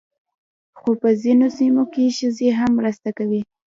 خو 0.77 0.89
په 1.01 1.09
ځینو 1.21 1.47
سیمو 1.57 1.83
کې 1.93 2.15
ښځې 2.17 2.49
هم 2.59 2.71
مرسته 2.79 3.09
کوي. 3.17 3.41